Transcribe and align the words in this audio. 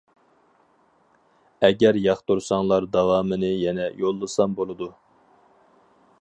ئەگەر 1.67 1.99
ياقتۇرساڭلار 2.05 2.87
داۋامىنى 2.97 3.53
يەنە 3.67 3.87
يوللىسام 4.05 4.57
بولىدۇ. 4.63 4.89